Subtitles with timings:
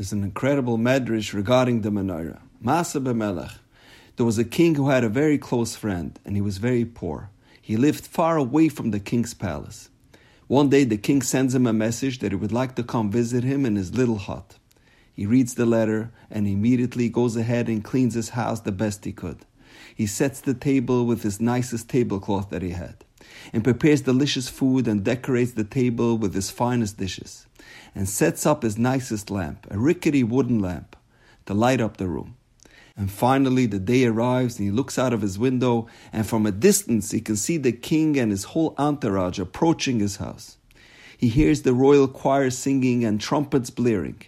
[0.00, 2.40] There's an incredible medrash regarding the menorah.
[2.64, 3.58] Masa b'melech.
[4.16, 7.28] There was a king who had a very close friend, and he was very poor.
[7.60, 9.90] He lived far away from the king's palace.
[10.46, 13.44] One day, the king sends him a message that he would like to come visit
[13.44, 14.56] him in his little hut.
[15.12, 19.12] He reads the letter and immediately goes ahead and cleans his house the best he
[19.12, 19.44] could.
[19.94, 23.04] He sets the table with his nicest tablecloth that he had,
[23.52, 27.46] and prepares delicious food and decorates the table with his finest dishes
[27.94, 30.96] and sets up his nicest lamp, a rickety wooden lamp,
[31.46, 32.36] to light up the room.
[32.96, 36.52] And finally, the day arrives, and he looks out of his window, and from a
[36.52, 40.58] distance, he can see the king and his whole entourage approaching his house.
[41.16, 44.22] He hears the royal choir singing and trumpets blaring,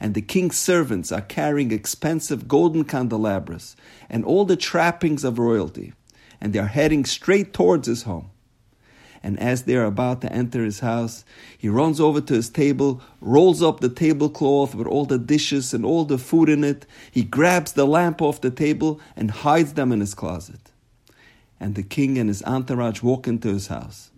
[0.00, 3.76] and the king's servants are carrying expensive golden candelabras
[4.08, 5.92] and all the trappings of royalty,
[6.40, 8.30] and they are heading straight towards his home
[9.24, 11.24] and as they are about to enter his house,
[11.56, 15.82] he runs over to his table, rolls up the tablecloth with all the dishes and
[15.82, 16.84] all the food in it.
[17.10, 20.60] He grabs the lamp off the table and hides them in his closet.
[21.58, 24.10] And the king and his entourage walk into his house.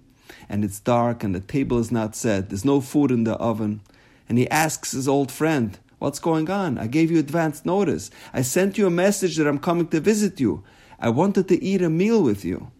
[0.48, 2.48] And it's dark and the table is not set.
[2.48, 3.82] There's no food in the oven.
[4.28, 6.78] And he asks his old friend, What's going on?
[6.78, 8.10] I gave you advance notice.
[8.34, 10.64] I sent you a message that I'm coming to visit you.
[10.98, 12.72] I wanted to eat a meal with you.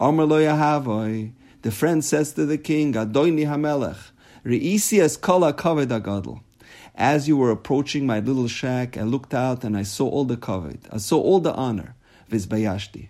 [0.00, 1.32] Amar lo yahavoi.
[1.62, 3.98] The friend says to the king, Adoini Hamelech,
[4.44, 6.40] Reisi kala kaved agadol.
[6.94, 10.36] As you were approaching my little shack, I looked out and I saw all the
[10.36, 10.88] kaved.
[10.90, 11.94] I saw all the honor.
[12.30, 13.08] Vizbayashti.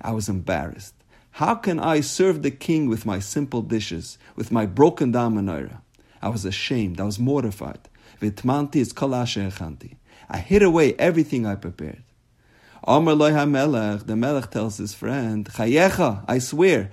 [0.00, 0.94] I was embarrassed.
[1.32, 5.80] How can I serve the king with my simple dishes, with my broken down menorah?
[6.20, 7.00] I was ashamed.
[7.00, 7.88] I was mortified.
[8.20, 9.96] Vitmanti is kalashe
[10.28, 12.02] I hid away everything I prepared.
[12.84, 13.14] Amr
[13.46, 16.90] Melech, the Melech tells his friend, Chayecha, I swear,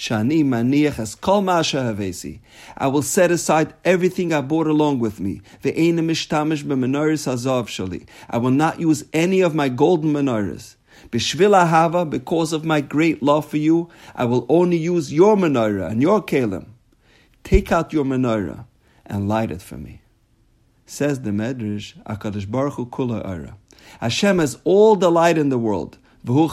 [0.00, 1.46] Shani maniach as kol.
[1.46, 5.42] I will set aside everything I brought along with me.
[5.62, 8.08] Ve'ena mishtamish b'menorahs hazav shali.
[8.30, 10.76] I will not use any of my golden menorahs.
[11.10, 15.90] B'shvil ahava, because of my great love for you, I will only use your menorah
[15.90, 16.68] and your kalim.
[17.44, 18.64] Take out your menorah
[19.04, 20.00] and light it for me.
[20.86, 23.58] Says the Medrash, Akadosh Baruch Hu kula ara.
[24.00, 25.98] Hashem has all the light in the world.
[26.22, 26.48] But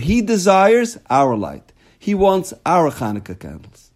[0.00, 1.72] he desires our light.
[1.98, 3.90] He wants our Hanukkah candles.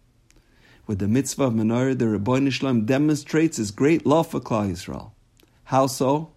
[0.85, 4.71] With the mitzvah of menorah, the Ribbono Shel Olam demonstrates his great love for Klal
[4.71, 5.11] Yisrael.
[5.65, 6.31] How so?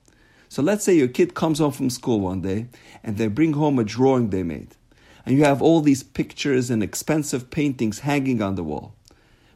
[0.48, 2.66] So let's say your kid comes home from school one day
[3.02, 4.76] and they bring home a drawing they made.
[5.24, 8.94] And you have all these pictures and expensive paintings hanging on the wall.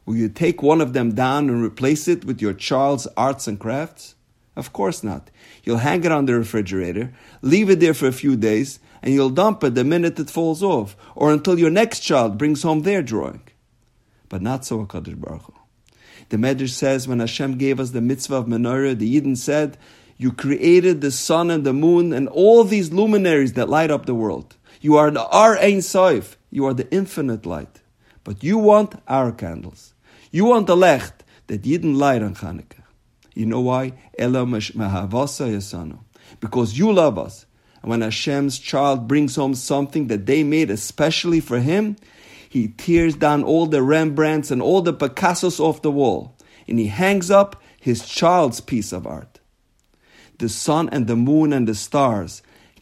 [0.05, 3.59] Will you take one of them down and replace it with your child's arts and
[3.59, 4.15] crafts?
[4.57, 5.29] Of course not.
[5.63, 7.13] You'll hang it on the refrigerator,
[7.43, 10.63] leave it there for a few days, and you'll dump it the minute it falls
[10.63, 13.43] off, or until your next child brings home their drawing.
[14.29, 15.53] But not so HaKadosh Baruch Hu.
[16.29, 19.77] The Medrash says when Hashem gave us the mitzvah of menorah, the Yidden said,
[20.17, 24.15] You created the sun and the moon and all these luminaries that light up the
[24.15, 24.57] world.
[24.81, 26.35] You are the Ar Ein Soif.
[26.49, 27.81] You are the infinite light.
[28.23, 29.93] But you want our candles.
[30.31, 32.76] You want the lecht that Yidden light on Chanukah.
[33.37, 33.93] You know why?
[36.39, 37.45] Because you love us.
[37.83, 41.97] And when Hashem's child brings home something that they made especially for him,
[42.49, 46.35] he tears down all the Rembrandts and all the Picassos off the wall,
[46.67, 49.39] and he hangs up his child's piece of art.
[50.39, 52.41] The sun and the moon and the stars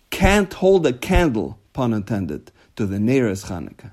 [0.10, 3.92] can't hold a candle, pun intended, to the neiros Hanukkah.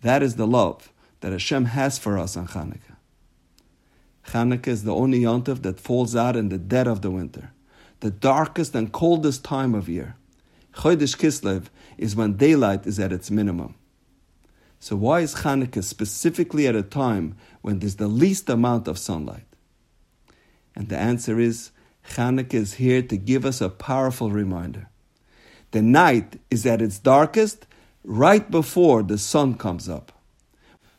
[0.00, 0.90] That is the love
[1.20, 2.89] that Hashem has for us on Hanukkah.
[4.28, 7.52] Chanukah is the only yontif that falls out in the dead of the winter,
[8.00, 10.16] the darkest and coldest time of year.
[10.74, 11.66] Chodesh Kislev
[11.98, 13.74] is when daylight is at its minimum.
[14.78, 19.46] So why is Chanukah specifically at a time when there's the least amount of sunlight?
[20.74, 21.70] And the answer is
[22.10, 24.88] Chanukah is here to give us a powerful reminder.
[25.72, 27.66] The night is at its darkest
[28.04, 30.12] right before the sun comes up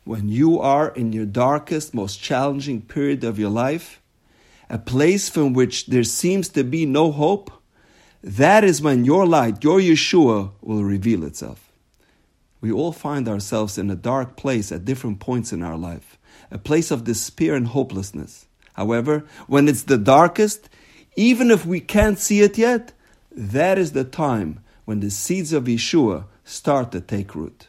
[0.04, 4.02] when you are in your darkest, most challenging period of your life,
[4.70, 7.52] a place from which there seems to be no hope,
[8.24, 11.72] that is when your light, your Yeshua, will reveal itself.
[12.62, 16.18] We all find ourselves in a dark place at different points in our life,
[16.52, 18.46] a place of despair and hopelessness.
[18.74, 20.70] However, when it's the darkest,
[21.16, 22.94] even if we can't see it yet,
[23.32, 27.68] that is the time when the seeds of Yeshua start to take root.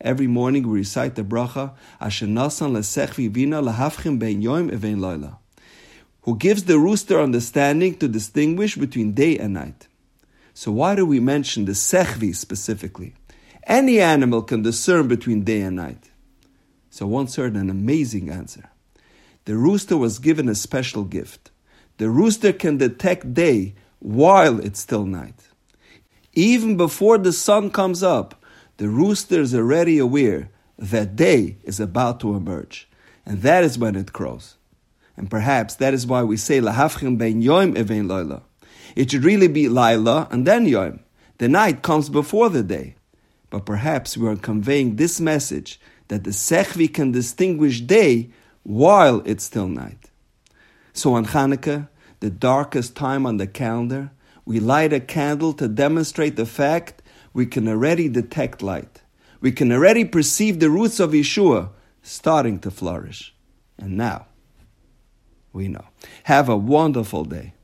[0.00, 5.38] Every morning we recite the bracha, Ashenasan lesechvi vina lahavchim ben yoim evein loila,
[6.22, 9.88] who gives the rooster understanding to distinguish between day and night.
[10.54, 13.14] So why do we mention the sechvi specifically?
[13.64, 16.10] Any animal can discern between day and night.
[16.90, 18.70] So once heard an amazing answer.
[19.48, 21.50] the rooster was given a special gift.
[21.96, 25.48] The rooster can detect day while it's still night.
[26.34, 28.37] Even before the sun comes up,
[28.78, 32.88] the rooster is already aware that day is about to emerge.
[33.26, 34.56] And that is when it crows.
[35.16, 38.42] And perhaps that is why we say Lahavchim ben Yom even Loila.
[38.94, 41.00] It should really be Laila and then Yom.
[41.38, 42.94] The night comes before the day.
[43.50, 48.30] But perhaps we are conveying this message that the Sechvi can distinguish day
[48.62, 50.10] while it's still night.
[50.92, 51.88] So on Hanukkah,
[52.20, 54.10] the darkest time on the calendar,
[54.44, 57.02] we light a candle to demonstrate the fact
[57.32, 59.02] we can already detect light.
[59.40, 61.70] We can already perceive the roots of Yeshua
[62.02, 63.34] starting to flourish.
[63.78, 64.26] And now,
[65.52, 65.84] we know.
[66.24, 67.54] Have a wonderful day.